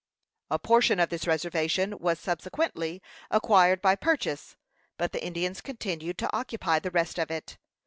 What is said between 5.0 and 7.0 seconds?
the Indians continued to occupy the